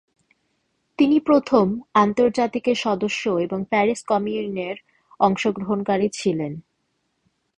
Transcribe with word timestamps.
তিনি 0.99 1.19
প্রথম 1.19 1.65
আন্তর্জাতিকের 1.93 2.75
সদস্য 2.75 3.29
এবং 3.39 3.59
প্যারিস 3.63 3.99
কমিউনের 4.03 4.75
অংশগ্রহণকারী 5.19 6.07
ছিলেন। 6.13 6.53